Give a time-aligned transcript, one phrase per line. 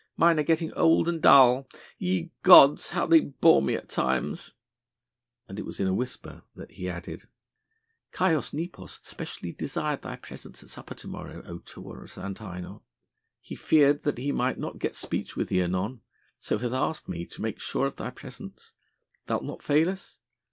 [0.17, 1.69] Mine are getting old and dull.
[1.99, 4.53] Ye gods, how they bore me at times!"
[5.47, 7.25] And it was in a whisper that he added:
[8.11, 12.81] "Caius Nepos specially desired thy presence at supper to morrow, O Taurus Antinor!
[13.41, 16.01] He feared that he might not get speech with thee anon,
[16.39, 18.73] so hath asked me to make sure of thy presence.
[19.27, 20.17] Thou'lt not fail us?